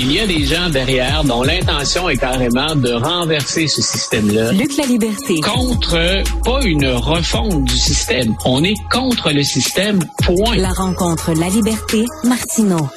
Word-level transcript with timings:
Il 0.00 0.12
y 0.12 0.20
a 0.20 0.28
des 0.28 0.44
gens 0.44 0.70
derrière 0.70 1.24
dont 1.24 1.42
l'intention 1.42 2.08
est 2.08 2.18
carrément 2.18 2.76
de 2.76 2.92
renverser 2.92 3.66
ce 3.66 3.82
système-là. 3.82 4.52
Luc 4.52 4.76
la 4.76 4.86
liberté. 4.86 5.40
Contre, 5.40 6.22
pas 6.44 6.62
une 6.62 6.86
refonte 6.86 7.64
du 7.64 7.76
système. 7.76 8.36
On 8.44 8.62
est 8.62 8.76
contre 8.92 9.32
le 9.32 9.42
système, 9.42 9.98
point. 10.22 10.54
La 10.54 10.70
rencontre 10.70 11.32
La 11.32 11.48
liberté, 11.48 12.04
Martineau. 12.22 12.88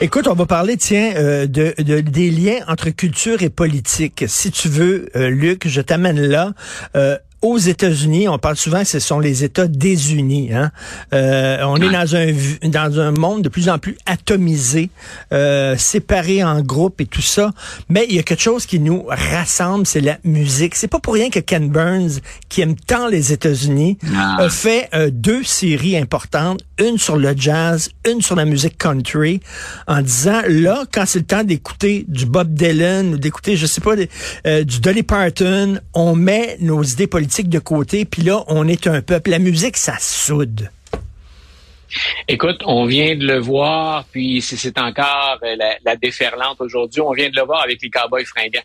Écoute, 0.00 0.26
on 0.26 0.32
va 0.32 0.46
parler, 0.46 0.78
tiens, 0.78 1.12
euh, 1.16 1.46
de, 1.46 1.74
des 2.00 2.30
liens 2.30 2.60
entre 2.66 2.88
culture 2.88 3.42
et 3.42 3.50
politique. 3.50 4.24
Si 4.26 4.50
tu 4.50 4.70
veux, 4.70 5.10
euh, 5.14 5.28
Luc, 5.28 5.68
je 5.68 5.82
t'amène 5.82 6.18
là. 6.18 6.54
Euh, 6.96 7.18
aux 7.42 7.58
États-Unis, 7.58 8.28
on 8.28 8.38
parle 8.38 8.56
souvent 8.56 8.84
ce 8.84 9.00
sont 9.00 9.18
les 9.18 9.42
États 9.42 9.66
désunis. 9.66 10.52
Hein? 10.52 10.70
Euh, 11.12 11.58
on 11.64 11.76
est 11.76 11.90
dans 11.90 12.14
un 12.14 12.28
dans 12.68 13.00
un 13.00 13.10
monde 13.10 13.42
de 13.42 13.48
plus 13.48 13.68
en 13.68 13.78
plus 13.78 13.96
atomisé, 14.06 14.90
euh, 15.32 15.76
séparé 15.76 16.44
en 16.44 16.60
groupes 16.62 17.00
et 17.00 17.06
tout 17.06 17.20
ça. 17.20 17.50
Mais 17.88 18.06
il 18.08 18.14
y 18.14 18.18
a 18.20 18.22
quelque 18.22 18.42
chose 18.42 18.64
qui 18.64 18.78
nous 18.78 19.04
rassemble, 19.08 19.86
c'est 19.86 20.00
la 20.00 20.18
musique. 20.22 20.76
C'est 20.76 20.86
pas 20.86 21.00
pour 21.00 21.14
rien 21.14 21.30
que 21.30 21.40
Ken 21.40 21.68
Burns, 21.68 22.20
qui 22.48 22.60
aime 22.60 22.76
tant 22.76 23.08
les 23.08 23.32
États-Unis, 23.32 23.98
ah. 24.16 24.36
a 24.38 24.48
fait 24.48 24.88
euh, 24.94 25.10
deux 25.12 25.42
séries 25.42 25.96
importantes, 25.96 26.60
une 26.78 26.96
sur 26.96 27.16
le 27.16 27.34
jazz, 27.36 27.90
une 28.08 28.22
sur 28.22 28.36
la 28.36 28.44
musique 28.44 28.78
country, 28.78 29.40
en 29.88 30.00
disant 30.00 30.42
là, 30.46 30.84
quand 30.92 31.04
c'est 31.06 31.18
le 31.18 31.24
temps 31.24 31.44
d'écouter 31.44 32.04
du 32.06 32.26
Bob 32.26 32.54
Dylan 32.54 33.14
ou 33.14 33.18
d'écouter, 33.18 33.56
je 33.56 33.66
sais 33.66 33.80
pas, 33.80 33.94
euh, 34.46 34.62
du 34.62 34.78
Dolly 34.78 35.02
Parton, 35.02 35.80
on 35.92 36.14
met 36.14 36.56
nos 36.60 36.84
idées 36.84 37.08
politiques 37.08 37.31
de 37.40 37.58
côté, 37.58 38.04
puis 38.04 38.22
là, 38.22 38.44
on 38.48 38.68
est 38.68 38.86
un 38.86 39.00
peuple. 39.00 39.30
La 39.30 39.38
musique, 39.38 39.76
ça 39.76 39.96
soude. 39.98 40.70
Écoute, 42.28 42.62
on 42.64 42.84
vient 42.84 43.16
de 43.16 43.26
le 43.26 43.38
voir, 43.38 44.04
puis 44.10 44.40
c'est 44.40 44.78
encore 44.78 45.38
euh, 45.42 45.56
la, 45.84 45.96
déferlante 45.96 46.60
aujourd'hui. 46.60 47.00
On 47.00 47.12
vient 47.12 47.28
de 47.28 47.36
le 47.36 47.44
voir 47.44 47.62
avec 47.62 47.82
les 47.82 47.90
Cowboys 47.90 48.24
fringants. 48.24 48.60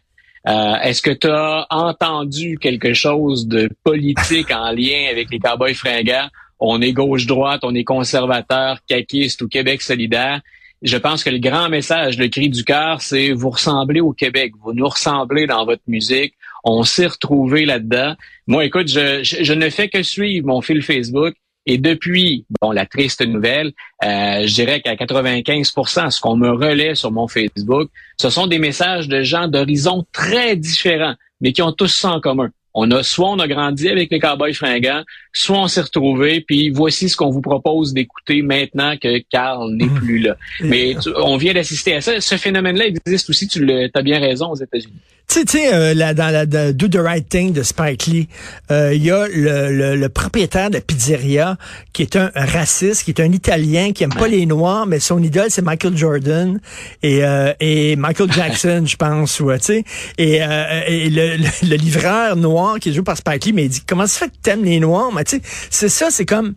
Euh, 0.47 0.75
est-ce 0.81 1.01
que 1.01 1.11
tu 1.11 1.27
as 1.27 1.67
entendu 1.69 2.57
quelque 2.57 2.93
chose 2.93 3.47
de 3.47 3.69
politique 3.83 4.51
en 4.51 4.71
lien 4.71 5.07
avec 5.11 5.29
les 5.29 5.39
Cowboys 5.39 5.73
fringants? 5.73 6.29
On 6.59 6.81
est 6.81 6.93
gauche-droite, 6.93 7.61
on 7.63 7.75
est 7.75 7.83
conservateur, 7.83 8.79
caquiste 8.87 9.41
ou 9.41 9.47
Québec 9.47 9.81
solidaire. 9.81 10.41
Je 10.81 10.97
pense 10.97 11.23
que 11.23 11.29
le 11.29 11.39
grand 11.39 11.69
message, 11.69 12.17
le 12.17 12.27
cri 12.27 12.49
du 12.49 12.63
cœur, 12.63 13.01
c'est 13.01 13.31
vous 13.31 13.49
ressemblez 13.49 13.99
au 13.99 14.13
Québec, 14.13 14.53
vous 14.63 14.73
nous 14.73 14.87
ressemblez 14.87 15.47
dans 15.47 15.65
votre 15.65 15.81
musique, 15.87 16.35
on 16.67 16.83
s'est 16.83 17.07
retrouvé 17.07 17.65
là-dedans. 17.65 18.15
Moi, 18.45 18.65
écoute, 18.65 18.89
je, 18.89 19.23
je, 19.23 19.53
ne 19.53 19.69
fais 19.69 19.87
que 19.87 20.03
suivre 20.03 20.47
mon 20.47 20.61
fil 20.61 20.81
Facebook. 20.81 21.33
Et 21.65 21.77
depuis, 21.77 22.45
bon, 22.61 22.71
la 22.71 22.85
triste 22.85 23.25
nouvelle, 23.25 23.73
euh, 24.03 24.47
je 24.47 24.53
dirais 24.53 24.81
qu'à 24.81 24.95
95% 24.95 26.11
ce 26.11 26.21
qu'on 26.21 26.37
me 26.37 26.49
relaie 26.49 26.95
sur 26.95 27.11
mon 27.11 27.27
Facebook, 27.27 27.89
ce 28.21 28.29
sont 28.29 28.47
des 28.47 28.59
messages 28.59 29.09
de 29.09 29.21
gens 29.21 29.49
d'horizons 29.49 30.05
très 30.13 30.55
différents, 30.55 31.15
mais 31.41 31.51
qui 31.51 31.61
ont 31.61 31.73
tous 31.73 31.87
ça 31.87 32.11
en 32.11 32.21
commun. 32.21 32.49
On 32.73 32.89
a 32.91 33.01
soit 33.01 33.31
on 33.31 33.39
a 33.39 33.47
grandi 33.47 33.89
avec 33.89 34.11
les 34.11 34.19
Cowboys 34.19 34.53
fringants, 34.53 35.03
soit 35.33 35.57
on 35.57 35.67
s'est 35.67 35.81
retrouvé, 35.81 36.41
puis 36.41 36.69
voici 36.69 37.09
ce 37.09 37.17
qu'on 37.17 37.31
vous 37.31 37.41
propose 37.41 37.93
d'écouter 37.93 38.43
maintenant 38.43 38.95
que 38.95 39.17
Carl 39.29 39.73
n'est 39.73 39.85
mmh. 39.85 39.95
plus 39.95 40.19
là. 40.19 40.37
Mais 40.61 40.95
on 41.15 41.37
vient 41.37 41.53
d'assister 41.53 41.95
à 41.95 42.01
ça. 42.01 42.21
Ce 42.21 42.35
phénomène-là 42.37 42.85
existe 42.87 43.29
aussi, 43.29 43.47
tu 43.47 43.67
as 43.93 44.01
bien 44.03 44.19
raison, 44.19 44.51
aux 44.51 44.55
États-Unis. 44.55 45.01
Tu 45.29 45.43
sais, 45.45 45.73
euh, 45.73 46.13
dans 46.13 46.31
la 46.31 46.45
Do 46.45 46.87
the 46.87 46.95
Right 46.95 47.27
Thing 47.27 47.51
de 47.51 47.61
Spike 47.61 48.05
Lee, 48.05 48.29
euh, 48.71 48.93
il 48.93 49.03
y 49.03 49.11
a 49.11 49.27
le, 49.27 49.97
le, 49.97 50.09
propriétaire 50.09 50.69
de 50.69 50.75
la 50.75 50.81
pizzeria 50.81 51.57
qui 51.91 52.01
est 52.01 52.15
un 52.15 52.31
raciste, 52.33 53.03
qui 53.03 53.11
est 53.11 53.19
un 53.19 53.33
Italien, 53.33 53.91
qui 53.91 54.05
aime 54.05 54.13
pas 54.13 54.29
les 54.29 54.45
Noirs, 54.45 54.85
mais 54.87 55.01
son 55.01 55.21
idole 55.21 55.47
c'est 55.49 55.61
Michael 55.61 55.97
Jordan. 55.97 56.61
Et, 57.03 57.25
euh, 57.25 57.53
et 57.59 57.97
Michael 57.97 58.31
Jackson, 58.31 58.83
je 58.87 58.95
pense, 58.95 59.41
ouais, 59.41 59.59
tu 59.59 59.65
sais. 59.65 59.83
Et, 60.17 60.41
euh, 60.41 60.81
et 60.87 61.09
le, 61.09 61.35
le, 61.35 61.75
livreur 61.75 62.37
noir 62.37 62.79
qui 62.79 62.89
est 62.89 62.93
joué 62.93 63.03
par 63.03 63.17
Spike 63.17 63.45
Lee, 63.45 63.53
mais 63.53 63.65
il 63.65 63.69
dit 63.69 63.81
comment 63.85 64.07
ça 64.07 64.19
fait 64.19 64.29
que 64.29 64.37
t'aimes 64.41 64.63
les 64.63 64.79
Noirs, 64.79 65.11
mais 65.13 65.25
tu 65.25 65.35
sais, 65.35 65.41
c'est 65.69 65.89
ça, 65.89 66.07
c'est 66.09 66.25
comme 66.25 66.53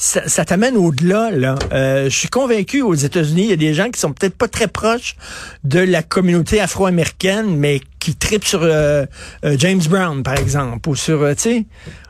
ça, 0.00 0.44
t'amène 0.46 0.76
au-delà. 0.78 1.30
Là, 1.30 1.58
euh, 1.72 2.04
je 2.04 2.16
suis 2.16 2.28
convaincu 2.28 2.80
aux 2.80 2.94
États-Unis, 2.94 3.42
il 3.44 3.50
y 3.50 3.52
a 3.52 3.56
des 3.56 3.74
gens 3.74 3.90
qui 3.90 4.00
sont 4.00 4.12
peut-être 4.12 4.34
pas 4.34 4.48
très 4.48 4.66
proches 4.66 5.14
de 5.62 5.78
la 5.78 6.02
communauté 6.02 6.58
afro-américaine, 6.58 7.54
mais 7.56 7.82
qui 7.98 8.16
tripent 8.16 8.46
sur 8.46 8.62
euh, 8.62 9.04
euh, 9.44 9.56
James 9.58 9.82
Brown, 9.88 10.22
par 10.22 10.38
exemple, 10.38 10.88
ou 10.88 10.96
sur, 10.96 11.20
tu 11.36 11.42
sais, 11.42 11.64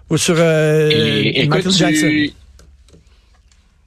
ou 0.09 0.17
sur 0.17 0.37
Michael 0.37 1.73
Jackson. 1.73 2.27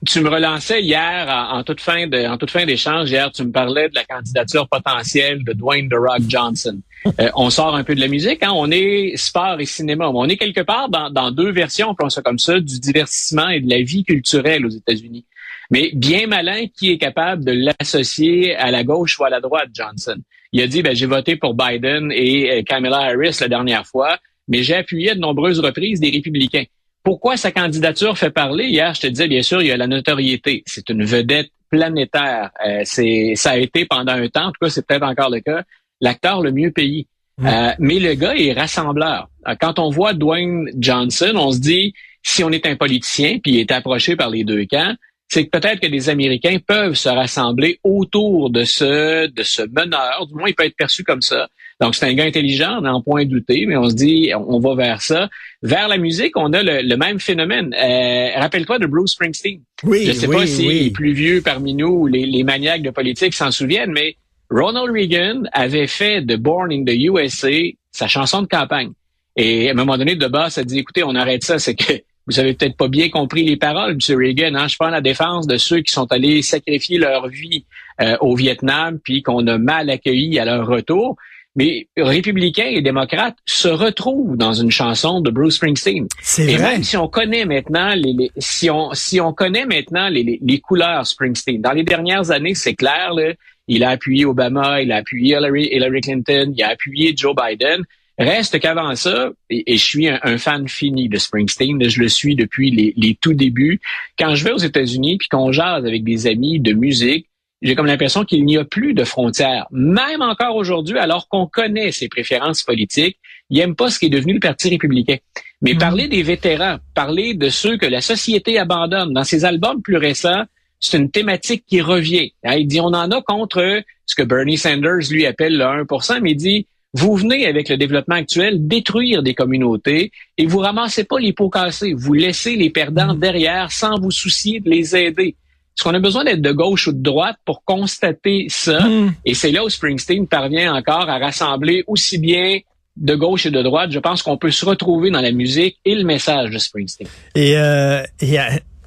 Tu 0.05 0.19
me 0.19 0.29
relançais 0.29 0.81
hier 0.81 1.29
en, 1.29 1.63
toute 1.63 1.79
fin 1.79 2.07
de, 2.07 2.27
en 2.27 2.37
toute 2.37 2.51
fin 2.51 2.65
d'échange. 2.65 3.09
Hier, 3.09 3.31
tu 3.31 3.45
me 3.45 3.53
parlais 3.53 3.87
de 3.87 3.95
la 3.95 4.03
candidature 4.03 4.67
potentielle 4.67 5.45
de 5.45 5.53
Dwayne 5.53 5.87
The 5.87 5.95
Rock 5.95 6.23
Johnson. 6.27 6.77
Euh, 7.19 7.29
on 7.35 7.49
sort 7.49 7.75
un 7.75 7.83
peu 7.83 7.95
de 7.95 7.99
la 7.99 8.07
musique, 8.07 8.43
hein? 8.43 8.51
on 8.53 8.71
est 8.71 9.17
sport 9.17 9.59
et 9.59 9.65
cinéma. 9.65 10.09
On 10.09 10.27
est 10.27 10.37
quelque 10.37 10.61
part 10.61 10.89
dans, 10.89 11.31
deux 11.31 11.51
versions, 11.51 11.95
on 11.99 12.09
ça 12.09 12.21
comme 12.21 12.39
ça, 12.39 12.59
du 12.59 12.79
divertissement 12.79 13.49
et 13.49 13.59
de 13.59 13.69
la 13.69 13.81
vie 13.81 14.03
culturelle 14.03 14.65
aux 14.65 14.69
États-Unis. 14.69 15.25
Mais 15.69 15.91
bien 15.93 16.27
malin 16.27 16.65
qui 16.67 16.91
est 16.91 16.97
capable 16.97 17.43
de 17.43 17.51
l'associer 17.51 18.55
à 18.55 18.71
la 18.71 18.83
gauche 18.83 19.19
ou 19.19 19.25
à 19.25 19.29
la 19.29 19.39
droite, 19.39 19.69
Johnson? 19.73 20.15
Il 20.51 20.61
a 20.61 20.67
dit, 20.67 20.83
ben, 20.83 20.95
j'ai 20.95 21.07
voté 21.07 21.35
pour 21.35 21.55
Biden 21.55 22.11
et 22.11 22.51
euh, 22.51 22.63
Kamala 22.63 22.97
Harris 22.97 23.37
la 23.41 23.47
dernière 23.47 23.85
fois, 23.85 24.17
mais 24.47 24.61
j'ai 24.61 24.75
appuyé 24.75 25.15
de 25.15 25.19
nombreuses 25.19 25.59
reprises 25.59 25.99
des 25.99 26.11
républicains. 26.11 26.65
Pourquoi 27.03 27.37
sa 27.37 27.51
candidature 27.51 28.17
fait 28.17 28.29
parler? 28.29 28.65
Hier, 28.65 28.93
je 28.93 29.01
te 29.01 29.07
disais, 29.07 29.27
bien 29.27 29.41
sûr, 29.41 29.61
il 29.61 29.67
y 29.67 29.71
a 29.71 29.77
la 29.77 29.87
notoriété. 29.87 30.63
C'est 30.65 30.89
une 30.89 31.03
vedette 31.03 31.49
planétaire. 31.69 32.51
Euh, 32.65 32.81
c'est, 32.85 33.33
ça 33.35 33.51
a 33.51 33.57
été 33.57 33.85
pendant 33.85 34.13
un 34.13 34.27
temps, 34.29 34.45
en 34.45 34.51
tout 34.51 34.59
cas, 34.61 34.69
c'est 34.69 34.85
peut-être 34.85 35.03
encore 35.03 35.31
le 35.31 35.39
cas, 35.39 35.63
l'acteur 36.03 36.41
le 36.41 36.51
mieux 36.51 36.71
payé. 36.71 37.07
Euh, 37.43 37.71
mais 37.79 37.99
le 37.99 38.13
gars 38.13 38.35
est 38.35 38.53
rassembleur. 38.53 39.29
Euh, 39.47 39.55
quand 39.59 39.79
on 39.79 39.89
voit 39.89 40.13
Dwayne 40.13 40.69
Johnson, 40.77 41.31
on 41.35 41.51
se 41.51 41.59
dit, 41.59 41.93
si 42.21 42.43
on 42.43 42.51
est 42.51 42.67
un 42.67 42.75
politicien, 42.75 43.39
puis 43.41 43.53
il 43.53 43.59
est 43.59 43.71
approché 43.71 44.15
par 44.15 44.29
les 44.29 44.43
deux 44.43 44.65
camps, 44.65 44.93
c'est 45.29 45.45
que 45.45 45.49
peut-être 45.49 45.79
que 45.79 45.87
des 45.87 46.09
Américains 46.09 46.57
peuvent 46.65 46.93
se 46.93 47.09
rassembler 47.09 47.79
autour 47.83 48.51
de 48.51 48.65
ce, 48.65 49.25
de 49.27 49.43
ce 49.43 49.63
meneur. 49.63 50.27
Du 50.27 50.35
moins, 50.35 50.49
il 50.49 50.53
peut 50.53 50.65
être 50.65 50.75
perçu 50.75 51.03
comme 51.03 51.21
ça. 51.21 51.47
Donc, 51.81 51.95
c'est 51.95 52.05
un 52.05 52.13
gars 52.13 52.25
intelligent, 52.25 52.77
on 52.77 52.81
n'en 52.81 53.01
point 53.01 53.25
douter, 53.25 53.65
mais 53.65 53.75
on 53.75 53.89
se 53.89 53.95
dit, 53.95 54.31
on 54.35 54.59
va 54.59 54.75
vers 54.75 55.01
ça. 55.01 55.29
Vers 55.63 55.87
la 55.87 55.97
musique, 55.97 56.37
on 56.37 56.53
a 56.53 56.61
le, 56.61 56.95
même 56.97 57.19
phénomène. 57.19 57.73
Euh, 57.73 58.39
rappelle-toi 58.39 58.77
de 58.77 58.85
Bruce 58.85 59.13
Springsteen. 59.13 59.61
Oui, 59.83 60.05
Je 60.05 60.11
sais 60.11 60.27
pas 60.27 60.45
si 60.45 60.67
les 60.67 60.91
plus 60.91 61.13
vieux 61.13 61.41
parmi 61.41 61.73
nous 61.73 61.87
ou 61.87 62.07
les, 62.07 62.27
les 62.27 62.43
maniaques 62.43 62.83
de 62.83 62.91
politique 62.91 63.33
s'en 63.33 63.49
souviennent, 63.49 63.91
mais 63.91 64.17
Ronald 64.49 64.91
Reagan 64.91 65.43
avait 65.51 65.87
fait 65.87 66.21
de 66.21 66.35
Born 66.35 66.71
in 66.71 66.83
the 66.85 66.95
USA 66.95 67.71
sa 67.91 68.07
chanson 68.07 68.41
de 68.41 68.47
campagne. 68.47 68.91
Et 69.35 69.69
à 69.69 69.71
un 69.71 69.75
moment 69.75 69.97
donné, 69.97 70.15
de 70.15 70.27
bas, 70.27 70.49
ça 70.49 70.63
dit, 70.63 70.79
écoutez, 70.79 71.03
on 71.03 71.15
arrête 71.15 71.43
ça, 71.43 71.59
c'est 71.59 71.75
que 71.75 71.93
vous 72.27 72.39
avez 72.39 72.53
peut-être 72.53 72.77
pas 72.77 72.87
bien 72.87 73.09
compris 73.09 73.43
les 73.43 73.57
paroles, 73.57 73.97
M. 74.09 74.17
Reagan. 74.17 74.55
Hein? 74.55 74.67
Je 74.67 74.75
prends 74.77 74.89
la 74.89 75.01
défense 75.01 75.47
de 75.47 75.57
ceux 75.57 75.81
qui 75.81 75.91
sont 75.91 76.11
allés 76.11 76.41
sacrifier 76.41 76.97
leur 76.97 77.27
vie 77.27 77.65
euh, 78.01 78.17
au 78.21 78.35
Vietnam, 78.35 78.99
puis 79.03 79.21
qu'on 79.21 79.45
a 79.47 79.57
mal 79.57 79.89
accueilli 79.89 80.39
à 80.39 80.45
leur 80.45 80.67
retour. 80.67 81.17
Mais 81.55 81.87
républicains 81.95 82.65
et 82.65 82.81
démocrates 82.81 83.37
se 83.45 83.67
retrouvent 83.67 84.37
dans 84.37 84.53
une 84.53 84.71
chanson 84.71 85.21
de 85.21 85.29
Bruce 85.29 85.55
Springsteen. 85.57 86.07
C'est 86.19 86.55
vrai. 86.55 86.73
même 86.73 86.83
si 86.83 86.97
on 86.97 87.07
connaît 87.07 87.45
maintenant 87.45 87.93
les, 87.93 88.31
si 88.39 88.71
on 88.71 88.91
si 88.93 89.21
on 89.21 89.33
connaît 89.33 89.67
maintenant 89.67 90.09
les, 90.09 90.39
les, 90.41 90.59
couleurs 90.59 91.05
Springsteen. 91.05 91.61
Dans 91.61 91.73
les 91.73 91.83
dernières 91.83 92.31
années, 92.31 92.55
c'est 92.55 92.73
clair. 92.73 93.13
Là, 93.13 93.33
il 93.67 93.83
a 93.83 93.89
appuyé 93.89 94.25
Obama, 94.25 94.81
il 94.81 94.91
a 94.91 94.97
appuyé 94.97 95.35
Hillary, 95.35 95.69
Hillary 95.71 96.01
Clinton, 96.01 96.53
il 96.55 96.63
a 96.63 96.69
appuyé 96.69 97.13
Joe 97.15 97.35
Biden. 97.35 97.83
Reste 98.19 98.59
qu'avant 98.59 98.95
ça, 98.95 99.31
et, 99.49 99.75
je 99.75 99.83
suis 99.83 100.07
un, 100.07 100.37
fan 100.37 100.67
fini 100.67 101.09
de 101.09 101.17
Springsteen, 101.17 101.89
je 101.89 101.99
le 101.99 102.09
suis 102.09 102.35
depuis 102.35 102.69
les, 102.69 102.93
les 102.95 103.17
tout 103.19 103.33
débuts. 103.33 103.81
Quand 104.19 104.35
je 104.35 104.43
vais 104.43 104.51
aux 104.51 104.57
États-Unis 104.57 105.17
puis 105.17 105.29
qu'on 105.29 105.51
jase 105.51 105.85
avec 105.85 106.03
des 106.03 106.27
amis 106.27 106.59
de 106.59 106.73
musique, 106.73 107.27
j'ai 107.63 107.75
comme 107.75 107.85
l'impression 107.85 108.25
qu'il 108.25 108.45
n'y 108.45 108.57
a 108.57 108.65
plus 108.65 108.93
de 108.93 109.05
frontières. 109.05 109.67
Même 109.71 110.21
encore 110.21 110.55
aujourd'hui, 110.57 110.99
alors 110.99 111.29
qu'on 111.29 111.47
connaît 111.47 111.91
ses 111.91 112.09
préférences 112.09 112.61
politiques, 112.61 113.17
il 113.49 113.57
n'aime 113.57 113.75
pas 113.75 113.89
ce 113.89 113.99
qui 113.99 114.07
est 114.07 114.09
devenu 114.09 114.33
le 114.33 114.39
Parti 114.39 114.69
républicain. 114.69 115.17
Mais 115.61 115.73
mm. 115.73 115.77
parler 115.77 116.07
des 116.07 116.23
vétérans, 116.23 116.77
parler 116.93 117.33
de 117.33 117.49
ceux 117.49 117.77
que 117.77 117.85
la 117.85 118.01
société 118.01 118.59
abandonne. 118.59 119.13
Dans 119.13 119.23
ses 119.23 119.45
albums 119.45 119.81
plus 119.81 119.97
récents, 119.97 120.43
c'est 120.83 120.97
une 120.97 121.09
thématique 121.09 121.63
qui 121.65 121.81
revient. 121.81 122.33
Hein, 122.43 122.55
il 122.55 122.67
dit, 122.67 122.81
on 122.81 122.87
en 122.87 123.09
a 123.09 123.21
contre 123.21 123.81
ce 124.05 124.15
que 124.15 124.23
Bernie 124.23 124.57
Sanders 124.57 125.09
lui 125.09 125.25
appelle 125.25 125.57
le 125.57 125.65
1 125.65 126.19
mais 126.21 126.31
il 126.31 126.35
dit, 126.35 126.67
vous 126.93 127.15
venez 127.15 127.47
avec 127.47 127.69
le 127.69 127.77
développement 127.77 128.15
actuel 128.15 128.67
détruire 128.67 129.23
des 129.23 129.33
communautés 129.33 130.11
et 130.37 130.45
vous 130.45 130.59
ramassez 130.59 131.05
pas 131.05 131.19
les 131.19 131.33
pots 131.33 131.49
cassés. 131.49 131.93
Vous 131.93 132.13
laissez 132.13 132.55
les 132.55 132.69
perdants 132.69 133.15
mm. 133.15 133.19
derrière 133.19 133.71
sans 133.71 133.99
vous 133.99 134.11
soucier 134.11 134.59
de 134.59 134.69
les 134.69 134.95
aider. 134.95 135.35
Est-ce 135.75 135.83
qu'on 135.83 135.95
a 135.95 135.99
besoin 135.99 136.23
d'être 136.23 136.41
de 136.41 136.51
gauche 136.51 136.87
ou 136.87 136.91
de 136.91 137.01
droite 137.01 137.37
pour 137.45 137.63
constater 137.63 138.45
ça? 138.49 138.87
Hmm. 138.87 139.13
Et 139.25 139.33
c'est 139.33 139.49
là 139.49 139.63
où 139.63 139.69
Springsteen 139.69 140.27
parvient 140.27 140.71
encore 140.75 141.09
à 141.09 141.17
rassembler 141.17 141.83
aussi 141.87 142.19
bien 142.19 142.59
de 142.95 143.15
gauche 143.15 143.47
et 143.47 143.51
de 143.51 143.59
droite. 143.63 143.89
Je 143.89 143.97
pense 143.97 144.21
qu'on 144.21 144.37
peut 144.37 144.51
se 144.51 144.65
retrouver 144.65 145.09
dans 145.09 145.21
la 145.21 145.31
musique 145.31 145.79
et 145.83 145.95
le 145.95 146.03
message 146.03 146.51
de 146.51 146.59
Springsteen. 146.59 147.07
Et, 147.33 147.57
euh, 147.57 148.03
et 148.21 148.37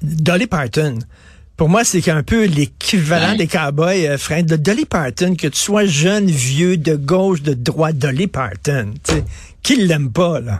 Dolly 0.01 0.47
Parton, 0.47 0.99
Pour 1.57 1.69
moi, 1.69 1.83
c'est 1.83 2.07
un 2.09 2.21
peu 2.21 2.45
l'équivalent 2.45 3.35
des 3.35 3.47
cowboys, 3.47 4.05
euh, 4.05 4.17
frère, 4.19 4.43
de 4.43 4.55
Dolly 4.55 4.85
Parton, 4.85 5.35
que 5.35 5.47
tu 5.47 5.57
sois 5.57 5.85
jeune, 5.85 6.27
vieux, 6.27 6.77
de 6.77 6.95
gauche, 6.95 7.41
de 7.41 7.55
droite, 7.55 7.97
Dolly 7.97 8.27
Parton. 8.27 8.93
sais, 9.03 9.23
qui 9.63 9.75
l'aime 9.77 10.11
pas, 10.11 10.39
là? 10.39 10.59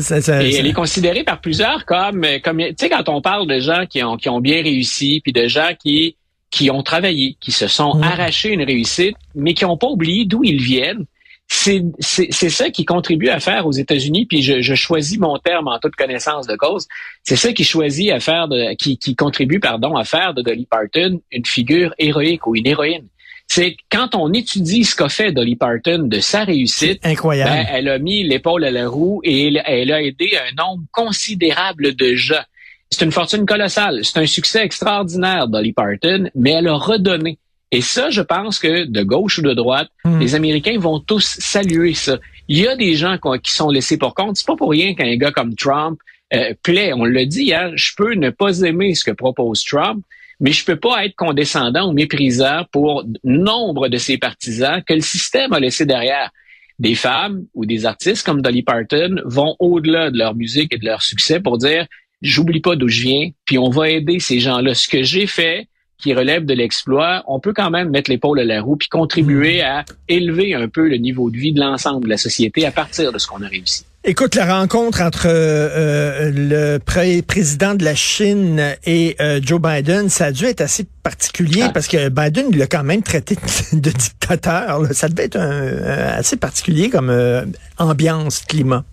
Ça, 0.00 0.20
ça, 0.22 0.42
et 0.42 0.54
elle 0.54 0.66
est 0.66 0.72
considérée 0.72 1.22
par 1.22 1.40
plusieurs 1.40 1.84
comme, 1.84 2.26
comme 2.42 2.58
tu 2.58 2.74
sais, 2.78 2.88
quand 2.88 3.10
on 3.10 3.20
parle 3.20 3.46
de 3.46 3.60
gens 3.60 3.84
qui 3.86 4.02
ont, 4.02 4.16
qui 4.16 4.30
ont 4.30 4.40
bien 4.40 4.62
réussi, 4.62 5.20
puis 5.22 5.32
de 5.32 5.46
gens 5.46 5.72
qui, 5.78 6.16
qui 6.50 6.70
ont 6.70 6.82
travaillé, 6.82 7.36
qui 7.40 7.52
se 7.52 7.66
sont 7.66 7.96
mmh. 7.96 8.02
arrachés 8.02 8.52
une 8.52 8.62
réussite, 8.62 9.16
mais 9.34 9.52
qui 9.52 9.64
n'ont 9.64 9.76
pas 9.76 9.88
oublié 9.88 10.24
d'où 10.24 10.44
ils 10.44 10.62
viennent, 10.62 11.04
c'est 11.48 12.50
ça 12.50 12.70
qui 12.70 12.84
contribue 12.84 13.28
à 13.28 13.38
faire 13.38 13.66
aux 13.66 13.72
États-Unis, 13.72 14.26
puis 14.26 14.42
je, 14.42 14.62
je, 14.62 14.74
choisis 14.74 15.18
mon 15.18 15.38
terme 15.38 15.68
en 15.68 15.78
toute 15.78 15.94
connaissance 15.94 16.46
de 16.46 16.56
cause, 16.56 16.88
c'est 17.22 17.36
ça 17.36 17.52
qui 17.52 17.62
choisit 17.62 18.10
à 18.10 18.20
faire 18.20 18.48
de, 18.48 18.74
qui, 18.74 18.98
qui 18.98 19.14
contribue 19.14 19.60
pardon 19.60 19.94
à 19.94 20.04
faire 20.04 20.34
de 20.34 20.42
Dolly 20.42 20.66
Parton 20.66 21.20
une 21.30 21.46
figure 21.46 21.94
héroïque 21.98 22.46
ou 22.46 22.56
une 22.56 22.66
héroïne 22.66 23.06
c'est 23.48 23.76
quand 23.90 24.14
on 24.14 24.32
étudie 24.32 24.84
ce 24.84 24.96
qu'a 24.96 25.10
fait 25.10 25.30
Dolly 25.30 25.56
Parton 25.56 26.04
de 26.04 26.20
sa 26.20 26.44
réussite, 26.44 27.04
incroyable. 27.04 27.50
Ben, 27.50 27.66
elle 27.70 27.88
a 27.88 27.98
mis 27.98 28.24
l'épaule 28.24 28.64
à 28.64 28.70
la 28.70 28.88
roue 28.88 29.20
et 29.24 29.54
elle, 29.66 29.92
a 29.92 30.02
aidé 30.02 30.38
un 30.38 30.54
nombre 30.62 30.84
considérable 30.90 31.94
de 31.94 32.14
gens. 32.14 32.42
C'est 32.90 33.04
une 33.04 33.12
fortune 33.12 33.44
colossale, 33.44 34.00
c'est 34.04 34.18
un 34.18 34.26
succès 34.26 34.64
extraordinaire 34.64 35.48
Dolly 35.48 35.72
Parton, 35.74 36.30
mais 36.34 36.52
elle 36.52 36.68
a 36.68 36.74
redonné. 36.74 37.38
Et 37.72 37.80
ça, 37.80 38.10
je 38.10 38.20
pense 38.20 38.58
que 38.58 38.84
de 38.84 39.02
gauche 39.02 39.38
ou 39.38 39.42
de 39.42 39.54
droite, 39.54 39.88
hmm. 40.04 40.20
les 40.20 40.34
Américains 40.34 40.78
vont 40.78 41.00
tous 41.00 41.36
saluer 41.40 41.94
ça. 41.94 42.18
Il 42.46 42.58
y 42.58 42.68
a 42.68 42.76
des 42.76 42.94
gens 42.94 43.16
qui 43.42 43.50
sont 43.50 43.70
laissés 43.70 43.96
pour 43.96 44.14
compte. 44.14 44.36
C'est 44.36 44.46
pas 44.46 44.56
pour 44.56 44.70
rien 44.70 44.94
qu'un 44.94 45.16
gars 45.16 45.32
comme 45.32 45.54
Trump 45.54 45.98
euh, 46.34 46.52
plaît. 46.62 46.92
On 46.92 47.06
le 47.06 47.24
dit, 47.24 47.54
hein, 47.54 47.72
je 47.74 47.92
peux 47.96 48.12
ne 48.12 48.28
pas 48.28 48.60
aimer 48.60 48.94
ce 48.94 49.04
que 49.04 49.10
propose 49.10 49.64
Trump, 49.64 50.04
mais 50.38 50.52
je 50.52 50.64
peux 50.66 50.76
pas 50.76 51.06
être 51.06 51.16
condescendant 51.16 51.88
ou 51.88 51.92
méprisant 51.92 52.66
pour 52.72 53.04
nombre 53.24 53.88
de 53.88 53.96
ces 53.96 54.18
partisans 54.18 54.82
que 54.86 54.92
le 54.92 55.00
système 55.00 55.54
a 55.54 55.60
laissé 55.60 55.86
derrière. 55.86 56.30
Des 56.78 56.94
femmes 56.94 57.46
ou 57.54 57.64
des 57.64 57.86
artistes 57.86 58.26
comme 58.26 58.42
Dolly 58.42 58.62
Parton 58.62 59.16
vont 59.24 59.56
au-delà 59.60 60.10
de 60.10 60.18
leur 60.18 60.34
musique 60.34 60.74
et 60.74 60.78
de 60.78 60.84
leur 60.84 61.02
succès 61.02 61.40
pour 61.40 61.56
dire 61.58 61.86
j'oublie 62.22 62.60
pas 62.60 62.76
d'où 62.76 62.88
je 62.88 63.02
viens, 63.02 63.30
puis 63.44 63.58
on 63.58 63.70
va 63.70 63.90
aider 63.90 64.18
ces 64.18 64.40
gens-là. 64.40 64.74
Ce 64.74 64.88
que 64.88 65.02
j'ai 65.02 65.26
fait, 65.26 65.68
qui 66.02 66.12
relève 66.14 66.44
de 66.44 66.54
l'exploit, 66.54 67.22
on 67.26 67.40
peut 67.40 67.52
quand 67.52 67.70
même 67.70 67.90
mettre 67.90 68.10
l'épaule 68.10 68.40
à 68.40 68.44
la 68.44 68.60
roue 68.60 68.76
puis 68.76 68.88
contribuer 68.88 69.62
à 69.62 69.84
élever 70.08 70.54
un 70.54 70.68
peu 70.68 70.88
le 70.88 70.96
niveau 70.96 71.30
de 71.30 71.36
vie 71.36 71.52
de 71.52 71.60
l'ensemble 71.60 72.04
de 72.04 72.10
la 72.10 72.18
société 72.18 72.66
à 72.66 72.70
partir 72.72 73.12
de 73.12 73.18
ce 73.18 73.26
qu'on 73.26 73.42
a 73.42 73.48
réussi. 73.48 73.84
Écoute, 74.04 74.34
la 74.34 74.58
rencontre 74.58 75.00
entre 75.00 75.26
euh, 75.28 76.32
le 76.34 76.78
président 77.22 77.76
de 77.76 77.84
la 77.84 77.94
Chine 77.94 78.74
et 78.84 79.14
euh, 79.20 79.40
Joe 79.40 79.60
Biden, 79.60 80.08
ça 80.08 80.26
a 80.26 80.32
dû 80.32 80.44
être 80.44 80.60
assez 80.60 80.84
particulier 81.04 81.62
ah. 81.66 81.70
parce 81.72 81.86
que 81.86 82.08
Biden 82.08 82.50
l'a 82.56 82.66
quand 82.66 82.82
même 82.82 83.04
traité 83.04 83.36
de 83.72 83.90
dictateur. 83.90 84.86
Ça 84.90 85.08
devait 85.08 85.26
être 85.26 85.36
un, 85.36 86.18
assez 86.18 86.36
particulier 86.36 86.90
comme 86.90 87.10
euh, 87.10 87.44
ambiance, 87.78 88.40
climat. 88.40 88.84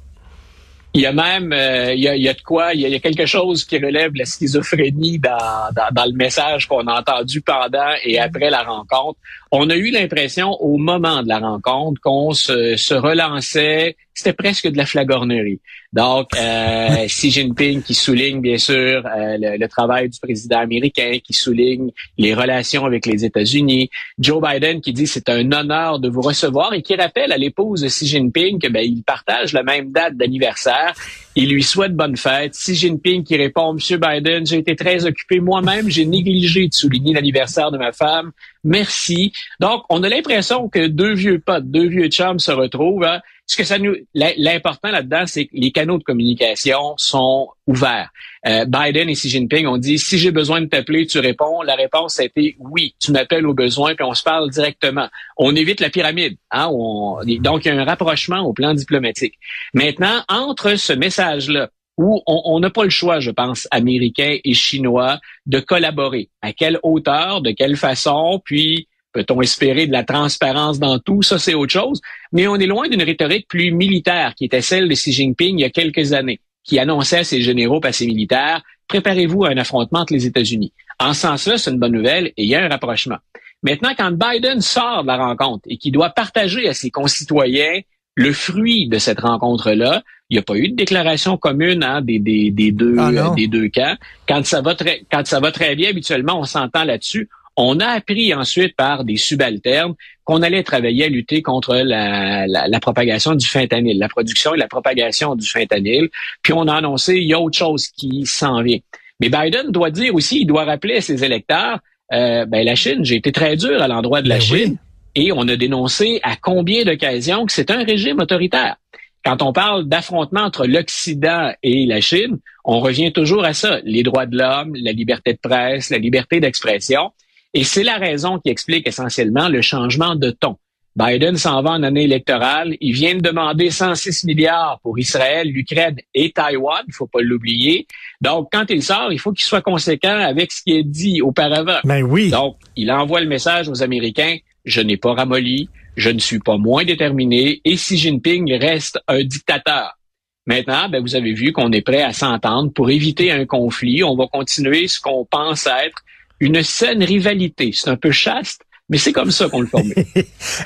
Il 1.00 1.04
y 1.04 1.06
a 1.06 1.13
même, 1.13 1.54
il, 1.54 2.01
y 2.01 2.10
a, 2.10 2.16
il, 2.18 2.24
y 2.24 2.28
a, 2.28 2.34
de 2.34 2.42
quoi, 2.42 2.74
il 2.74 2.81
y 2.81 2.94
a, 2.94 3.00
quelque 3.00 3.25
chose 3.25 3.63
qui 3.63 3.78
relève 3.78 4.12
la 4.16 4.25
schizophrénie 4.25 5.18
dans, 5.18 5.72
dans, 5.74 5.88
dans 5.94 6.04
le 6.04 6.12
message 6.12 6.68
qu'on 6.68 6.86
a 6.88 7.00
entendu 7.00 7.40
pendant 7.40 7.94
et 8.04 8.19
après 8.19 8.50
la 8.50 8.63
rencontre. 8.63 9.18
On 9.50 9.69
a 9.69 9.78
eu 9.78 9.92
l'impression 9.92 10.51
au 10.60 10.78
moment 10.78 11.24
de 11.24 11.30
la 11.30 11.40
rencontre 11.40 12.01
qu'on 12.01 12.34
se, 12.34 12.75
se 12.75 12.94
relançait 12.94 13.96
c'était 14.19 14.33
presque 14.33 14.68
de 14.68 14.77
la 14.77 14.86
flagornerie. 14.86 15.62
Donc, 15.94 16.30
euh, 16.38 17.06
Xi 17.07 17.31
Jinping 17.31 17.81
qui 17.81 17.95
souligne 17.95 18.42
bien 18.42 18.57
sûr 18.57 19.06
euh, 19.06 19.38
le, 19.39 19.68
travail 19.68 20.10
du 20.10 20.19
président 20.19 20.60
américain, 20.60 21.19
qui 21.24 21.33
souligne 21.33 21.92
les 22.18 22.33
relations 22.33 22.86
avec 22.86 23.06
les 23.06 23.24
États-Unis. 23.24 23.89
Joe 24.19 24.42
Biden 24.42 24.81
qui 24.81 24.92
dit 24.92 25.07
c'est 25.07 25.30
un 25.30 25.50
honneur 25.51 26.00
de 26.00 26.10
vous 26.10 26.21
recevoir 26.21 26.74
et 26.74 26.81
qui 26.81 26.95
rappelle 26.95 27.31
à 27.31 27.38
l'épouse 27.38 27.81
de 27.81 27.88
Xi 27.88 28.07
Jinping 28.07 28.60
que 28.60 28.68
ben 28.68 28.83
il 28.83 29.04
partage 29.04 29.54
la 29.54 29.63
même 29.63 29.92
date 29.92 30.18
d'anniversaire. 30.18 30.94
Il 31.36 31.54
lui 31.54 31.63
souhaite 31.63 31.95
bonne 31.95 32.18
fête. 32.18 32.51
Xi 32.51 32.75
Jinping 32.75 33.24
qui 33.24 33.38
répond 33.38 33.74
Monsieur 33.74 33.98
Biden, 33.98 34.45
j'ai 34.45 34.57
été 34.57 34.75
très 34.75 35.06
occupé 35.06 35.39
moi-même, 35.39 35.89
j'ai 35.89 36.06
négligé 36.06 36.68
de 36.68 36.74
souligner 36.74 37.13
l'anniversaire 37.13 37.72
de 37.72 37.77
ma 37.77 37.94
femme. 37.94 38.31
Merci. 38.65 39.31
Donc, 39.62 39.83
on 39.89 40.04
a 40.04 40.10
l'impression 40.10 40.68
que 40.68 40.88
deux 40.88 41.13
vieux 41.13 41.39
potes, 41.39 41.72
deux 41.72 41.88
vieux 41.88 42.10
chums 42.10 42.39
se 42.39 42.51
retrouvent. 42.51 43.06
Hein. 43.06 43.22
Ce 43.50 43.57
que 43.57 43.63
ça 43.63 43.80
nous, 43.80 43.96
l'important 44.13 44.92
là-dedans, 44.92 45.24
c'est 45.25 45.46
que 45.46 45.56
les 45.56 45.72
canaux 45.72 45.98
de 45.98 46.04
communication 46.04 46.94
sont 46.98 47.50
ouverts. 47.66 48.12
Euh, 48.46 48.63
Biden 48.66 49.10
et 49.10 49.13
Xi 49.13 49.28
Jinping 49.28 49.66
ont 49.66 49.80
dit 49.80 49.98
si 49.98 50.19
j'ai 50.19 50.30
besoin 50.30 50.62
de 50.62 50.68
t'appeler, 50.68 51.07
tu 51.07 51.18
réponds. 51.18 51.63
La 51.63 51.74
réponse 51.74 52.19
a 52.19 52.25
été 52.25 52.56
oui, 52.60 52.94
tu 53.00 53.12
m'appelles 53.12 53.48
au 53.48 53.56
besoin, 53.56 53.96
puis 53.96 54.06
on 54.06 54.13
se 54.13 54.22
parle 54.22 54.51
directement. 54.51 55.10
On 55.36 55.56
évite 55.56 55.80
la 55.80 55.90
pyramide. 55.90 56.38
Hein, 56.51 56.68
donc, 56.68 57.66
il 57.66 57.69
y 57.69 57.72
a 57.72 57.81
un 57.81 57.86
rapprochement 57.86 58.42
au 58.42 58.54
plan 58.54 58.75
diplomatique. 58.75 59.34
Maintenant, 59.74 60.24
entre 60.28 60.75
ce 60.75 60.94
message-là 60.94 61.69
où 61.98 62.22
on 62.28 62.60
n'a 62.60 62.69
pas 62.69 62.84
le 62.84 62.92
choix, 62.92 63.19
je 63.19 63.31
pense, 63.31 63.68
américains 63.72 64.38
et 64.44 64.54
chinois, 64.54 65.19
de 65.48 65.60
collaborer. 65.60 66.30
À 66.44 66.54
quelle 66.54 66.80
hauteur, 66.84 67.42
de 67.42 67.50
quelle 67.50 67.78
façon, 67.78 68.42
puis 68.46 68.88
Peut-on 69.11 69.41
espérer 69.41 69.88
de 69.88 69.91
la 69.91 70.03
transparence 70.03 70.79
dans 70.79 71.00
tout? 71.00 71.21
Ça, 71.21 71.39
c'est 71.39 71.56
autre 71.56 71.73
chose. 71.73 72.01
Mais 72.31 72.47
on 72.47 72.56
est 72.56 72.67
loin 72.67 72.88
d'une 72.88 73.01
rhétorique 73.01 73.47
plus 73.47 73.71
militaire 73.71 74.35
qui 74.35 74.45
était 74.45 74.61
celle 74.61 74.88
de 74.88 74.94
Xi 74.94 75.11
Jinping 75.11 75.57
il 75.57 75.61
y 75.61 75.65
a 75.65 75.69
quelques 75.69 76.13
années, 76.13 76.39
qui 76.63 76.77
annonçait 76.79 77.19
à 77.19 77.23
ses 77.23 77.41
généraux 77.41 77.81
et 77.83 77.88
à 77.88 77.91
ses 77.91 78.06
militaires, 78.06 78.61
préparez-vous 78.88 79.45
à 79.45 79.50
un 79.50 79.57
affrontement 79.57 80.00
entre 80.00 80.13
les 80.13 80.25
États-Unis. 80.25 80.73
En 81.00 81.13
ce 81.13 81.21
sens-là, 81.21 81.57
c'est 81.57 81.71
une 81.71 81.79
bonne 81.79 81.94
nouvelle 81.94 82.27
et 82.27 82.44
il 82.44 82.50
y 82.50 82.56
a 82.56 82.63
un 82.63 82.69
rapprochement. 82.69 83.17
Maintenant, 83.63 83.91
quand 83.97 84.11
Biden 84.11 84.61
sort 84.61 85.03
de 85.03 85.07
la 85.07 85.17
rencontre 85.17 85.63
et 85.67 85.77
qu'il 85.77 85.91
doit 85.91 86.09
partager 86.09 86.67
à 86.67 86.73
ses 86.73 86.91
concitoyens 86.91 87.81
le 88.15 88.33
fruit 88.33 88.88
de 88.88 88.97
cette 88.97 89.21
rencontre-là, 89.21 90.03
il 90.29 90.35
n'y 90.35 90.39
a 90.39 90.44
pas 90.44 90.55
eu 90.55 90.69
de 90.69 90.75
déclaration 90.75 91.38
commune 91.38 91.83
hein, 91.83 92.01
des, 92.01 92.19
des, 92.19 92.51
des, 92.51 92.71
deux, 92.71 92.97
ah, 93.00 93.33
des 93.35 93.47
deux 93.47 93.69
camps. 93.69 93.95
Quand 94.27 94.45
ça 94.45 94.62
va 94.62 94.75
très, 94.75 95.03
quand 95.12 95.25
ça 95.25 95.39
va 95.39 95.51
très 95.51 95.75
bien, 95.75 95.89
habituellement, 95.89 96.39
on 96.39 96.44
s'entend 96.44 96.83
là-dessus. 96.83 97.29
On 97.61 97.81
a 97.81 97.88
appris 97.88 98.33
ensuite 98.33 98.73
par 98.77 99.03
des 99.03 99.17
subalternes 99.17 99.94
qu'on 100.23 100.41
allait 100.44 100.63
travailler 100.63 101.03
à 101.03 101.09
lutter 101.09 101.41
contre 101.41 101.75
la, 101.75 102.47
la, 102.47 102.79
propagation 102.79 103.35
du 103.35 103.45
fentanyl, 103.45 104.00
la 104.00 104.07
production 104.07 104.56
et 104.56 104.57
la 104.57 104.69
propagation 104.69 105.35
du 105.35 105.45
fentanyl. 105.45 106.07
Puis 106.41 106.53
on 106.53 106.69
a 106.69 106.75
annoncé, 106.75 107.15
il 107.17 107.27
y 107.27 107.33
a 107.33 107.39
autre 107.41 107.57
chose 107.57 107.89
qui 107.89 108.25
s'en 108.25 108.61
vient. 108.61 108.77
Mais 109.19 109.27
Biden 109.27 109.71
doit 109.71 109.91
dire 109.91 110.15
aussi, 110.15 110.39
il 110.39 110.45
doit 110.45 110.63
rappeler 110.63 110.95
à 110.95 111.01
ses 111.01 111.25
électeurs, 111.25 111.79
euh, 112.13 112.45
ben 112.45 112.65
la 112.65 112.75
Chine, 112.75 113.03
j'ai 113.03 113.17
été 113.17 113.33
très 113.33 113.57
dur 113.57 113.81
à 113.81 113.89
l'endroit 113.89 114.21
de 114.21 114.29
la 114.29 114.35
ben 114.35 114.41
Chine. 114.41 114.77
Et 115.15 115.34
on 115.34 115.45
a 115.50 115.57
dénoncé 115.57 116.22
à 116.24 116.38
combien 116.38 116.86
d'occasions 116.86 117.45
que 117.45 117.51
c'est 117.51 117.72
un 117.72 117.84
régime 117.84 118.19
autoritaire. 118.19 118.77
Quand 119.25 119.41
on 119.41 119.51
parle 119.51 119.84
d'affrontement 119.84 120.43
entre 120.43 120.65
l'Occident 120.65 121.51
et 121.62 121.86
la 121.86 122.00
Chine, 122.00 122.38
on 122.63 122.79
revient 122.79 123.12
toujours 123.12 123.43
à 123.43 123.53
ça, 123.53 123.81
les 123.84 124.03
droits 124.03 124.27
de 124.27 124.38
l'homme, 124.38 124.75
la 124.81 124.93
liberté 124.93 125.34
de 125.34 125.39
presse, 125.39 125.89
la 125.89 125.98
liberté 125.98 126.39
d'expression. 126.39 127.12
Et 127.53 127.63
c'est 127.63 127.84
la 127.84 127.98
raison 127.98 128.39
qui 128.39 128.50
explique 128.50 128.88
essentiellement 128.88 129.50
le 129.50 129.62
changement 129.62 130.15
de 130.15 130.32
ton. 130.32 130.58
Biden 130.96 131.38
s'en 131.38 131.62
va 131.62 131.72
en 131.72 131.84
année 131.84 132.03
électorale. 132.03 132.75
Il 132.82 132.94
vient 132.94 133.15
de 133.15 133.22
demander 133.22 133.72
106 133.72 134.25
milliards 134.25 134.79
pour 134.84 135.00
Israël, 135.00 135.48
l'Ukraine 135.48 135.96
et 136.13 136.32
Taïwan. 136.32 136.84
Il 136.88 136.94
faut 136.94 137.08
pas 137.08 137.22
l'oublier. 137.22 137.88
Donc, 138.22 138.50
quand 138.51 138.65
il 138.70 138.84
sort, 138.84 139.12
il 139.13 139.20
faut 139.20 139.32
qu'il 139.32 139.46
soit 139.46 139.62
conséquent 139.62 140.20
avec 140.20 140.51
ce 140.51 140.62
qui 140.62 140.75
est 140.75 140.84
dit 140.84 141.22
auparavant. 141.22 141.79
Ben 141.86 142.03
oui. 142.03 142.29
Donc, 142.29 142.58
il 142.75 142.91
envoie 142.91 143.22
le 143.22 143.27
message 143.27 143.70
aux 143.70 143.82
Américains. 143.82 144.38
Je 144.65 144.82
n'ai 144.82 144.98
pas 144.98 145.13
ramolli. 145.13 145.70
Je 145.96 146.10
ne 146.10 146.20
suis 146.20 146.39
pas 146.39 146.58
moins 146.58 146.84
déterminé. 146.84 147.62
Et 147.63 147.75
Xi 147.75 147.98
Jinping 147.98 148.53
reste 148.60 149.00
un 149.08 149.24
dictateur. 149.24 149.98
Maintenant, 150.46 150.89
ben, 150.89 151.01
vous 151.01 151.15
avez 151.15 151.34
vu 151.34 151.53
qu'on 151.53 151.72
est 151.72 151.82
prêt 151.82 152.01
à 152.01 152.12
s'entendre 152.12 152.74
pour 152.74 152.89
éviter 152.89 153.32
un 153.32 153.46
conflit. 153.46 154.03
On 154.03 154.15
va 154.15 154.27
continuer 154.27 154.88
ce 154.88 155.00
qu'on 155.00 155.25
pense 155.25 155.68
être 155.68 156.03
une 156.39 156.63
saine 156.63 157.03
rivalité. 157.03 157.72
C'est 157.74 157.89
un 157.89 157.96
peu 157.96 158.12
chaste, 158.12 158.62
mais 158.89 158.98
c'est 158.98 159.13
comme 159.13 159.31
ça 159.31 159.48
qu'on 159.48 159.62
le 159.62 159.67
formule. 159.67 159.93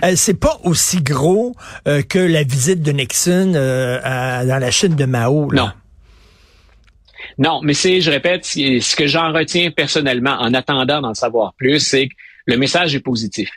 Euh, 0.03 0.13
c'est 0.15 0.39
pas 0.39 0.60
aussi 0.63 1.01
gros 1.01 1.56
euh, 1.88 2.01
que 2.01 2.20
la 2.20 2.44
visite 2.44 2.82
de 2.82 2.92
Nixon 2.92 3.53
euh, 3.56 4.00
dans 4.46 4.58
la 4.60 4.72
Chine 4.72 4.96
de 4.96 5.06
Mao. 5.06 5.51
Non. 5.53 5.70
Non, 7.38 7.62
mais 7.63 7.74
c'est, 7.74 8.01
je 8.01 8.12
répète, 8.12 8.46
ce 8.46 8.96
que 8.96 9.08
j'en 9.08 9.32
retiens 9.32 9.72
personnellement 9.72 10.38
en 10.39 10.53
attendant 10.53 11.01
d'en 11.01 11.13
savoir 11.13 11.53
plus, 11.58 11.80
c'est 11.80 12.08
que 12.08 12.13
le 12.46 12.58
message 12.58 12.96
est 12.96 13.00
positif. 13.00 13.50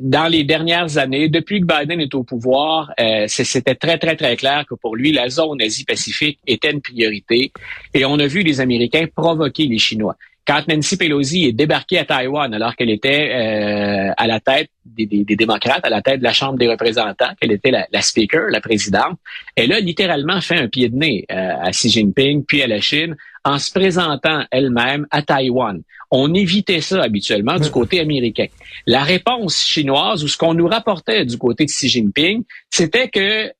dans 0.00 0.28
les 0.30 0.44
dernières 0.44 0.98
années, 0.98 1.28
depuis 1.28 1.60
que 1.60 1.66
Biden 1.66 2.00
est 2.00 2.14
au 2.14 2.22
pouvoir, 2.22 2.92
c'était 3.26 3.74
très, 3.74 3.98
très, 3.98 4.16
très 4.16 4.36
clair 4.36 4.64
que 4.68 4.74
pour 4.74 4.96
lui, 4.96 5.12
la 5.12 5.28
zone 5.28 5.60
Asie-Pacifique 5.60 6.38
était 6.46 6.70
une 6.70 6.80
priorité. 6.80 7.52
Et 7.92 8.04
on 8.04 8.18
a 8.18 8.26
vu 8.26 8.42
les 8.42 8.60
Américains 8.60 9.06
provoquer 9.14 9.66
les 9.66 9.78
Chinois. 9.78 10.16
Quand 10.46 10.66
Nancy 10.68 10.96
Pelosi 10.96 11.44
est 11.44 11.52
débarquée 11.52 11.98
à 11.98 12.04
Taïwan 12.04 12.52
alors 12.52 12.74
qu'elle 12.74 12.90
était 12.90 13.30
euh, 13.32 14.12
à 14.16 14.26
la 14.26 14.40
tête 14.40 14.70
des, 14.84 15.06
démocrates, 15.24 15.84
à 15.84 15.90
la 15.90 16.02
tête 16.02 16.18
de 16.18 16.24
la 16.24 16.32
Chambre 16.32 16.58
des 16.58 16.68
représentants, 16.68 17.30
qu'elle 17.40 17.52
était 17.52 17.70
la, 17.70 18.02
speaker, 18.02 18.48
la 18.50 18.60
présidente, 18.60 19.18
elle 19.54 19.72
a 19.72 19.80
littéralement 19.80 20.40
fait 20.40 20.56
un 20.56 20.68
pied 20.68 20.88
de 20.88 20.96
nez 20.96 21.24
euh, 21.30 21.54
à 21.60 21.70
Xi 21.70 21.90
Jinping 21.90 22.44
puis 22.44 22.62
à 22.62 22.66
la 22.66 22.80
Chine 22.80 23.16
en 23.44 23.58
se 23.58 23.72
présentant 23.72 24.44
elle-même 24.50 25.06
à 25.10 25.22
Taïwan. 25.22 25.80
On 26.10 26.34
évitait 26.34 26.80
ça 26.80 27.02
habituellement 27.02 27.58
du 27.58 27.70
côté 27.70 28.00
américain. 28.00 28.46
La 28.86 29.02
réponse 29.02 29.64
chinoise 29.64 30.22
ou 30.24 30.28
ce 30.28 30.36
qu'on 30.36 30.54
nous 30.54 30.68
rapportait 30.68 31.24
du 31.24 31.38
côté 31.38 31.64
de 31.64 31.70
Xi 31.70 31.88
Jinping, 31.88 32.42
c'était 32.68 33.08
que 33.08 33.50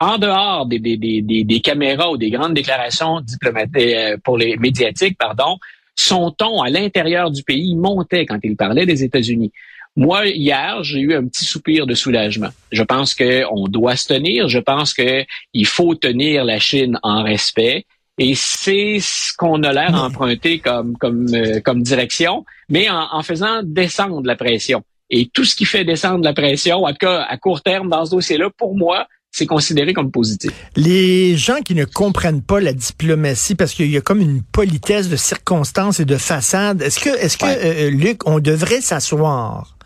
en 0.00 0.18
dehors 0.18 0.66
des, 0.66 0.78
des, 0.78 0.96
des, 0.96 1.44
des, 1.44 1.60
caméras 1.60 2.10
ou 2.10 2.16
des 2.16 2.30
grandes 2.30 2.54
déclarations 2.54 3.20
diplomatiques 3.20 3.76
euh, 3.76 4.16
pour 4.22 4.36
les 4.36 4.56
médiatiques, 4.56 5.16
pardon, 5.16 5.58
son 5.96 6.30
ton 6.30 6.62
à 6.62 6.70
l'intérieur 6.70 7.30
du 7.30 7.42
pays 7.42 7.74
montait 7.74 8.26
quand 8.26 8.38
il 8.42 8.56
parlait 8.56 8.86
des 8.86 9.04
États-Unis. 9.04 9.52
Moi, 9.96 10.26
hier, 10.26 10.82
j'ai 10.82 10.98
eu 11.00 11.14
un 11.14 11.26
petit 11.26 11.44
soupir 11.44 11.86
de 11.86 11.94
soulagement. 11.94 12.50
Je 12.72 12.82
pense 12.82 13.14
qu'on 13.14 13.68
doit 13.68 13.94
se 13.94 14.08
tenir. 14.08 14.48
Je 14.48 14.58
pense 14.58 14.92
qu'il 14.92 15.66
faut 15.66 15.94
tenir 15.94 16.44
la 16.44 16.58
Chine 16.58 16.98
en 17.02 17.22
respect. 17.22 17.86
Et 18.18 18.34
c'est 18.34 18.98
ce 19.00 19.32
qu'on 19.36 19.62
a 19.62 19.72
l'air 19.72 19.94
emprunter 19.94 20.58
comme, 20.58 20.96
comme, 20.98 21.26
euh, 21.34 21.60
comme 21.60 21.82
direction, 21.82 22.44
mais 22.68 22.88
en, 22.88 23.08
en, 23.12 23.22
faisant 23.22 23.62
descendre 23.64 24.22
la 24.24 24.36
pression. 24.36 24.82
Et 25.10 25.28
tout 25.32 25.44
ce 25.44 25.54
qui 25.54 25.64
fait 25.64 25.84
descendre 25.84 26.24
la 26.24 26.32
pression, 26.32 26.84
en 26.84 26.90
tout 26.90 26.98
cas 27.00 27.22
à 27.22 27.36
court 27.36 27.62
terme 27.62 27.88
dans 27.88 28.04
ce 28.04 28.12
dossier-là, 28.12 28.50
pour 28.56 28.76
moi, 28.76 29.08
c'est 29.36 29.46
considéré 29.46 29.92
comme 29.92 30.12
positif. 30.12 30.52
Les 30.76 31.36
gens 31.36 31.58
qui 31.64 31.74
ne 31.74 31.84
comprennent 31.84 32.40
pas 32.40 32.60
la 32.60 32.72
diplomatie 32.72 33.56
parce 33.56 33.74
qu'il 33.74 33.90
y 33.90 33.96
a 33.96 34.00
comme 34.00 34.20
une 34.20 34.42
politesse 34.42 35.08
de 35.08 35.16
circonstances 35.16 35.98
et 35.98 36.04
de 36.04 36.16
façade, 36.16 36.80
est-ce 36.82 37.00
que, 37.00 37.10
est-ce 37.10 37.36
que, 37.36 37.46
euh, 37.46 37.90
Luc, 37.90 38.28
on 38.28 38.38
devrait 38.38 38.80
s'asseoir? 38.80 39.76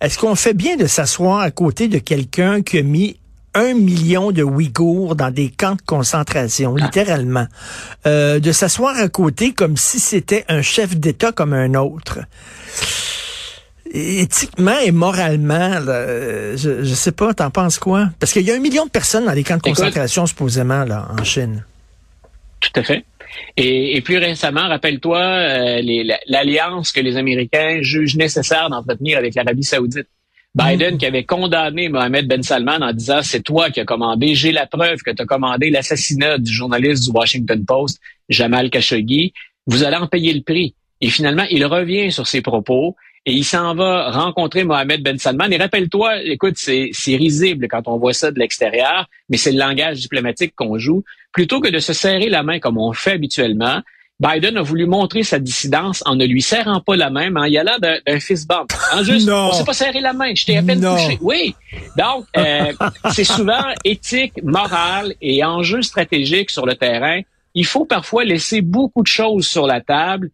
Est-ce 0.00 0.18
qu'on 0.18 0.34
fait 0.34 0.52
bien 0.52 0.74
de 0.74 0.86
s'asseoir 0.86 1.38
à 1.38 1.52
côté 1.52 1.86
de 1.86 1.98
quelqu'un 1.98 2.60
qui 2.62 2.78
a 2.78 2.82
mis 2.82 3.20
un 3.54 3.74
million 3.74 4.32
de 4.32 4.42
Ouïghours 4.42 5.14
dans 5.14 5.30
des 5.30 5.50
camps 5.50 5.76
de 5.76 5.82
concentration, 5.82 6.74
ah. 6.76 6.84
littéralement, 6.84 7.46
euh, 8.06 8.40
de 8.40 8.50
s'asseoir 8.50 8.96
à 8.96 9.08
côté 9.08 9.52
comme 9.52 9.76
si 9.76 10.00
c'était 10.00 10.44
un 10.48 10.62
chef 10.62 10.96
d'État 10.96 11.30
comme 11.30 11.52
un 11.52 11.74
autre 11.74 12.18
éthiquement 13.92 14.78
et 14.78 14.90
moralement, 14.90 15.70
je, 15.80 16.82
je 16.82 16.94
sais 16.94 17.12
pas, 17.12 17.34
t'en 17.34 17.50
penses 17.50 17.78
quoi? 17.78 18.10
Parce 18.18 18.32
qu'il 18.32 18.42
y 18.42 18.50
a 18.50 18.54
un 18.54 18.60
million 18.60 18.86
de 18.86 18.90
personnes 18.90 19.26
dans 19.26 19.32
les 19.32 19.44
camps 19.44 19.56
de 19.56 19.62
concentration, 19.62 20.26
supposément, 20.26 20.84
là, 20.84 21.08
en 21.18 21.24
Chine. 21.24 21.64
Tout 22.60 22.80
à 22.80 22.82
fait. 22.82 23.04
Et, 23.56 24.00
plus 24.02 24.18
récemment, 24.18 24.68
rappelle-toi 24.68 25.18
euh, 25.18 25.82
l'alliance 26.26 26.92
que 26.92 27.00
les 27.00 27.16
Américains 27.16 27.78
jugent 27.82 28.16
nécessaire 28.16 28.70
d'entretenir 28.70 29.18
avec 29.18 29.34
l'Arabie 29.34 29.64
saoudite. 29.64 30.08
Biden 30.54 30.96
mm. 30.96 30.98
qui 30.98 31.06
avait 31.06 31.24
condamné 31.24 31.88
Mohamed 31.88 32.28
Ben 32.28 32.42
Salman 32.42 32.82
en 32.82 32.92
disant 32.92 33.20
c'est 33.22 33.40
toi 33.40 33.70
qui 33.70 33.80
as 33.80 33.86
commandé, 33.86 34.34
j'ai 34.34 34.52
la 34.52 34.66
preuve 34.66 35.00
que 35.00 35.10
tu 35.10 35.22
as 35.22 35.24
commandé 35.24 35.70
l'assassinat 35.70 36.36
du 36.36 36.52
journaliste 36.52 37.04
du 37.04 37.10
Washington 37.10 37.64
Post, 37.64 38.00
Jamal 38.28 38.68
Khashoggi, 38.68 39.32
vous 39.66 39.82
allez 39.82 39.96
en 39.96 40.06
payer 40.06 40.34
le 40.34 40.42
prix. 40.42 40.74
Et 41.00 41.08
finalement, 41.08 41.44
il 41.50 41.64
revient 41.64 42.12
sur 42.12 42.26
ses 42.26 42.42
propos 42.42 42.96
et 43.24 43.32
il 43.32 43.44
s'en 43.44 43.74
va 43.74 44.10
rencontrer 44.10 44.64
Mohamed 44.64 45.02
Ben 45.02 45.18
Salman. 45.18 45.50
Et 45.50 45.56
rappelle-toi, 45.56 46.22
écoute, 46.24 46.54
c'est, 46.56 46.90
risible 47.06 47.68
quand 47.68 47.86
on 47.86 47.96
voit 47.96 48.14
ça 48.14 48.32
de 48.32 48.38
l'extérieur, 48.38 49.06
mais 49.28 49.36
c'est 49.36 49.52
le 49.52 49.58
langage 49.58 50.00
diplomatique 50.00 50.54
qu'on 50.56 50.76
joue. 50.78 51.04
Plutôt 51.32 51.60
que 51.60 51.68
de 51.68 51.78
se 51.78 51.92
serrer 51.92 52.28
la 52.28 52.42
main 52.42 52.58
comme 52.58 52.78
on 52.78 52.92
fait 52.92 53.12
habituellement, 53.12 53.80
Biden 54.18 54.56
a 54.56 54.62
voulu 54.62 54.86
montrer 54.86 55.22
sa 55.22 55.38
dissidence 55.38 56.02
en 56.04 56.16
ne 56.16 56.24
lui 56.24 56.42
serrant 56.42 56.80
pas 56.80 56.96
la 56.96 57.10
main, 57.10 57.30
mais 57.30 57.40
en 57.40 57.44
y 57.44 57.58
allant 57.58 57.78
d'un 57.78 58.20
fist 58.20 58.48
bump. 58.48 58.72
En 58.92 59.02
juste, 59.04 59.26
non. 59.26 59.48
on 59.48 59.52
s'est 59.52 59.64
pas 59.64 59.72
serré 59.72 60.00
la 60.00 60.12
main, 60.12 60.34
je 60.34 60.44
t'ai 60.44 60.56
à 60.56 60.62
peine 60.62 60.80
touché. 60.80 61.18
Oui. 61.20 61.54
Donc, 61.96 62.26
euh, 62.36 62.72
c'est 63.12 63.24
souvent 63.24 63.64
éthique, 63.84 64.42
morale 64.42 65.14
et 65.20 65.44
enjeu 65.44 65.82
stratégique 65.82 66.50
sur 66.50 66.66
le 66.66 66.74
terrain. 66.74 67.20
Il 67.54 67.66
faut 67.66 67.84
parfois 67.84 68.24
laisser 68.24 68.62
beaucoup 68.62 69.02
de 69.02 69.08
choses 69.08 69.46
sur 69.46 69.66
la 69.66 69.80
table 69.80 70.30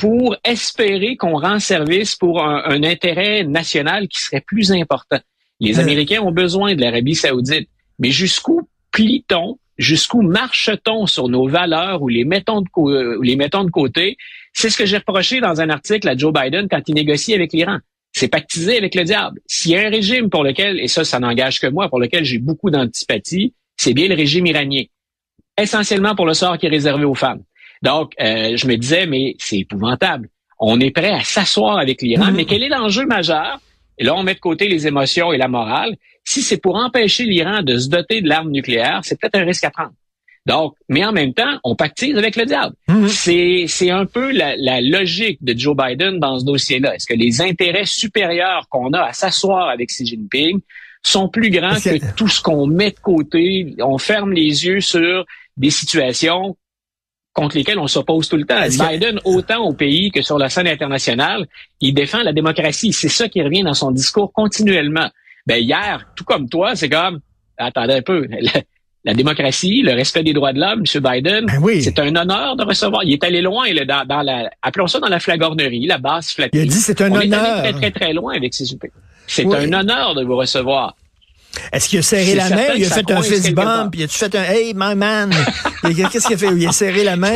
pour 0.00 0.34
espérer 0.44 1.16
qu'on 1.16 1.38
rend 1.38 1.58
service 1.58 2.16
pour 2.16 2.42
un, 2.42 2.82
intérêt 2.82 3.44
national 3.44 4.08
qui 4.08 4.18
serait 4.18 4.40
plus 4.40 4.72
important. 4.72 5.18
Les 5.60 5.78
euh. 5.78 5.82
Américains 5.82 6.22
ont 6.22 6.32
besoin 6.32 6.74
de 6.74 6.80
l'Arabie 6.80 7.14
saoudite, 7.14 7.68
mais 7.98 8.10
jusqu'où 8.10 8.66
plie-t-on, 8.92 9.58
jusqu'où 9.76 10.22
marche-t-on 10.22 11.04
sur 11.04 11.28
nos 11.28 11.46
valeurs 11.46 12.00
ou 12.00 12.08
les 12.08 12.24
mettons 12.24 12.62
de, 12.62 12.68
euh, 12.78 13.18
ou 13.18 13.22
les 13.22 13.36
mettons 13.36 13.62
de 13.62 13.70
côté? 13.70 14.16
C'est 14.54 14.70
ce 14.70 14.78
que 14.78 14.86
j'ai 14.86 14.96
reproché 14.96 15.40
dans 15.40 15.60
un 15.60 15.68
article 15.68 16.08
à 16.08 16.16
Joe 16.16 16.32
Biden 16.32 16.66
quand 16.68 16.80
il 16.88 16.94
négocie 16.94 17.34
avec 17.34 17.52
l'Iran. 17.52 17.78
C'est 18.12 18.28
pactisé 18.28 18.78
avec 18.78 18.94
le 18.94 19.04
diable. 19.04 19.38
S'il 19.46 19.72
y 19.72 19.76
a 19.76 19.86
un 19.86 19.90
régime 19.90 20.30
pour 20.30 20.44
lequel, 20.44 20.80
et 20.80 20.88
ça, 20.88 21.04
ça 21.04 21.20
n'engage 21.20 21.60
que 21.60 21.66
moi, 21.66 21.90
pour 21.90 22.00
lequel 22.00 22.24
j'ai 22.24 22.38
beaucoup 22.38 22.70
d'antipathie, 22.70 23.52
c'est 23.76 23.92
bien 23.92 24.08
le 24.08 24.14
régime 24.14 24.46
iranien. 24.46 24.84
Essentiellement 25.58 26.14
pour 26.14 26.24
le 26.24 26.32
sort 26.32 26.56
qui 26.56 26.66
est 26.66 26.70
réservé 26.70 27.04
aux 27.04 27.14
femmes. 27.14 27.42
Donc, 27.82 28.12
euh, 28.20 28.56
je 28.56 28.66
me 28.66 28.76
disais, 28.76 29.06
mais 29.06 29.34
c'est 29.38 29.58
épouvantable. 29.58 30.28
On 30.58 30.78
est 30.80 30.90
prêt 30.90 31.10
à 31.10 31.22
s'asseoir 31.22 31.78
avec 31.78 32.02
l'Iran, 32.02 32.32
mais 32.32 32.44
quel 32.44 32.62
est 32.62 32.68
l'enjeu 32.68 33.06
majeur? 33.06 33.58
Et 33.96 34.04
là, 34.04 34.14
on 34.14 34.22
met 34.22 34.34
de 34.34 34.40
côté 34.40 34.68
les 34.68 34.86
émotions 34.86 35.32
et 35.32 35.38
la 35.38 35.48
morale. 35.48 35.96
Si 36.24 36.42
c'est 36.42 36.58
pour 36.58 36.76
empêcher 36.76 37.24
l'Iran 37.24 37.62
de 37.62 37.78
se 37.78 37.88
doter 37.88 38.20
de 38.20 38.28
l'arme 38.28 38.50
nucléaire, 38.50 39.00
c'est 39.02 39.18
peut-être 39.18 39.36
un 39.36 39.44
risque 39.44 39.64
à 39.64 39.70
prendre. 39.70 39.92
Donc, 40.46 40.74
mais 40.88 41.04
en 41.04 41.12
même 41.12 41.34
temps, 41.34 41.58
on 41.64 41.76
pactise 41.76 42.16
avec 42.16 42.36
le 42.36 42.46
diable. 42.46 42.74
C'est, 43.08 43.66
c'est 43.68 43.90
un 43.90 44.06
peu 44.06 44.32
la, 44.32 44.56
la, 44.56 44.80
logique 44.80 45.38
de 45.42 45.56
Joe 45.56 45.76
Biden 45.76 46.18
dans 46.18 46.38
ce 46.38 46.44
dossier-là. 46.44 46.94
Est-ce 46.94 47.06
que 47.06 47.14
les 47.14 47.42
intérêts 47.42 47.84
supérieurs 47.84 48.66
qu'on 48.70 48.92
a 48.92 49.02
à 49.02 49.12
s'asseoir 49.12 49.68
avec 49.68 49.90
Xi 49.90 50.06
Jinping 50.06 50.60
sont 51.02 51.28
plus 51.28 51.50
grands 51.50 51.74
que 51.74 52.14
tout 52.14 52.28
ce 52.28 52.40
qu'on 52.40 52.66
met 52.66 52.90
de 52.90 53.00
côté? 53.00 53.74
On 53.80 53.98
ferme 53.98 54.32
les 54.32 54.66
yeux 54.66 54.80
sur 54.80 55.26
des 55.56 55.70
situations 55.70 56.56
contre 57.40 57.56
lesquels 57.56 57.78
on 57.78 57.86
s'oppose 57.86 58.28
tout 58.28 58.36
le 58.36 58.44
temps. 58.44 58.60
Biden, 58.68 59.18
autant 59.24 59.64
au 59.64 59.72
pays 59.72 60.10
que 60.10 60.20
sur 60.20 60.36
la 60.36 60.50
scène 60.50 60.68
internationale, 60.68 61.46
il 61.80 61.94
défend 61.94 62.22
la 62.22 62.34
démocratie. 62.34 62.92
C'est 62.92 63.08
ça 63.08 63.30
qui 63.30 63.42
revient 63.42 63.62
dans 63.62 63.72
son 63.72 63.92
discours 63.92 64.30
continuellement. 64.30 65.08
Ben 65.46 65.56
hier, 65.56 66.04
tout 66.16 66.24
comme 66.24 66.50
toi, 66.50 66.76
c'est 66.76 66.90
comme 66.90 67.20
attendez 67.56 67.94
un 67.94 68.02
peu. 68.02 68.26
La, 69.02 69.14
démocratie, 69.14 69.80
le 69.80 69.92
respect 69.92 70.22
des 70.22 70.34
droits 70.34 70.52
de 70.52 70.60
l'homme, 70.60 70.80
M. 70.80 71.02
Biden, 71.02 71.46
ben 71.46 71.80
c'est 71.80 71.98
un 71.98 72.14
honneur 72.14 72.56
de 72.56 72.64
recevoir. 72.64 73.02
Il 73.02 73.14
est 73.14 73.24
allé 73.24 73.40
loin 73.40 73.72
là, 73.72 73.86
dans, 73.86 74.04
dans, 74.04 74.20
la, 74.20 74.50
appelons 74.60 74.88
ça 74.88 75.00
dans 75.00 75.08
la 75.08 75.18
flagornerie, 75.18 75.86
la 75.86 75.96
basse 75.96 76.32
flatterie. 76.32 76.58
Il 76.58 76.60
a 76.60 76.66
dit 76.66 76.78
c'est 76.78 77.00
un 77.00 77.10
On 77.10 77.16
honneur. 77.16 77.64
Est 77.64 77.68
allé 77.68 77.72
très 77.72 77.72
très 77.72 77.90
très 77.90 78.12
loin 78.12 78.34
avec 78.34 78.52
ces 78.52 78.66
C'est 79.26 79.46
un 79.46 79.72
honneur 79.72 80.14
de 80.14 80.22
vous 80.22 80.36
recevoir. 80.36 80.94
Est-ce 81.72 81.88
qu'il 81.88 81.98
a 81.98 82.02
serré 82.02 82.34
la 82.34 82.50
main? 82.50 82.74
Il 82.76 82.84
a 82.84 82.90
fait 82.90 83.10
un 83.10 83.22
fist 83.22 83.52
bump? 83.52 83.94
Il 83.96 84.04
a 84.04 84.08
fait 84.08 84.34
un 84.34 84.42
Hey, 84.42 84.72
my 84.74 84.94
man? 84.94 85.30
Qu'est-ce 85.82 86.26
qu'il 86.26 86.34
a 86.34 86.38
fait? 86.38 86.56
Il 86.56 86.66
a 86.66 86.72
serré 86.72 87.04
la 87.04 87.16
main? 87.16 87.34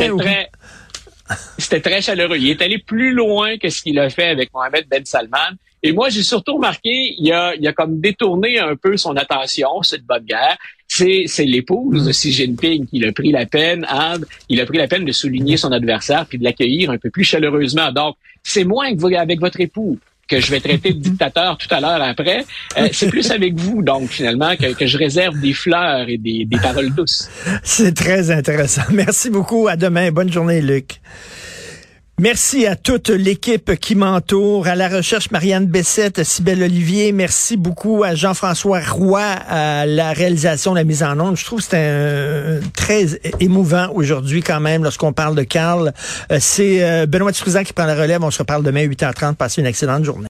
C'était 1.57 1.81
très 1.81 2.01
chaleureux. 2.01 2.37
Il 2.37 2.49
est 2.49 2.61
allé 2.61 2.77
plus 2.77 3.11
loin 3.11 3.57
que 3.57 3.69
ce 3.69 3.81
qu'il 3.81 3.97
a 3.99 4.09
fait 4.09 4.27
avec 4.27 4.53
Mohamed 4.53 4.85
Ben 4.89 5.03
Salman. 5.05 5.57
Et 5.81 5.91
moi, 5.91 6.09
j'ai 6.09 6.23
surtout 6.23 6.55
remarqué, 6.55 7.13
il 7.19 7.31
a, 7.31 7.53
il 7.55 7.67
a 7.67 7.71
comme 7.71 7.99
détourné 7.99 8.57
un 8.57 8.75
peu 8.75 8.97
son 8.97 9.15
attention, 9.17 9.83
cette 9.83 10.03
bonne 10.03 10.23
guerre. 10.23 10.57
C'est, 10.87 11.25
c'est 11.27 11.45
l'épouse 11.45 12.05
de 12.05 12.11
Xi 12.11 12.31
Jinping 12.31 12.87
qui 12.87 13.05
a 13.05 13.11
pris 13.11 13.31
la 13.31 13.45
peine, 13.45 13.85
il 14.49 14.59
a 14.61 14.65
pris 14.65 14.79
la 14.79 14.87
peine 14.87 15.05
de 15.05 15.11
souligner 15.11 15.57
son 15.57 15.71
adversaire 15.71 16.25
puis 16.25 16.39
de 16.39 16.43
l'accueillir 16.43 16.89
un 16.89 16.97
peu 16.97 17.11
plus 17.11 17.23
chaleureusement. 17.23 17.91
Donc, 17.91 18.15
c'est 18.41 18.63
moins 18.63 18.95
que 18.95 18.99
vous, 18.99 19.13
avec 19.15 19.39
votre 19.39 19.59
époux 19.59 19.99
que 20.27 20.39
je 20.39 20.51
vais 20.51 20.59
traiter 20.59 20.91
de 20.93 20.99
dictateur 20.99 21.57
tout 21.57 21.67
à 21.73 21.79
l'heure 21.79 22.01
après, 22.01 22.45
euh, 22.77 22.87
c'est 22.91 23.09
plus 23.09 23.29
avec 23.31 23.53
vous, 23.55 23.83
donc, 23.83 24.09
finalement, 24.09 24.55
que, 24.55 24.73
que 24.73 24.87
je 24.87 24.97
réserve 24.97 25.39
des 25.39 25.53
fleurs 25.53 26.09
et 26.09 26.17
des, 26.17 26.45
des 26.45 26.57
paroles 26.57 26.93
douces. 26.93 27.29
C'est 27.63 27.95
très 27.95 28.31
intéressant. 28.31 28.83
Merci 28.91 29.29
beaucoup. 29.29 29.67
À 29.67 29.75
demain. 29.75 30.11
Bonne 30.11 30.31
journée, 30.31 30.61
Luc. 30.61 30.99
Merci 32.17 32.65
à 32.65 32.77
toute 32.77 33.09
l'équipe 33.09 33.75
qui 33.75 33.93
m'entoure, 33.93 34.67
à 34.67 34.75
la 34.75 34.87
recherche 34.87 35.31
Marianne 35.31 35.65
Bessette, 35.65 36.23
Sybelle 36.23 36.63
Olivier. 36.63 37.11
Merci 37.11 37.57
beaucoup 37.57 38.05
à 38.05 38.15
Jean-François 38.15 38.79
Roy 38.79 39.19
à 39.21 39.85
la 39.85 40.13
réalisation 40.13 40.73
la 40.73 40.85
mise 40.85 41.03
en 41.03 41.19
onde. 41.19 41.35
Je 41.35 41.43
trouve 41.43 41.59
que 41.59 41.65
c'est 41.71 42.61
très 42.73 43.19
émouvant 43.41 43.89
aujourd'hui 43.93 44.41
quand 44.41 44.61
même 44.61 44.81
lorsqu'on 44.81 45.11
parle 45.11 45.35
de 45.35 45.43
Carl. 45.43 45.91
Euh, 46.31 46.37
c'est 46.39 46.85
euh, 46.85 47.05
Benoît 47.05 47.33
Truzan 47.33 47.63
qui 47.63 47.73
prend 47.73 47.85
la 47.85 47.95
relève. 47.95 48.23
On 48.23 48.31
se 48.31 48.39
reparle 48.39 48.63
demain 48.63 48.87
8h30. 48.87 49.35
Passez 49.35 49.59
une 49.59 49.67
excellente 49.67 50.05
journée. 50.05 50.23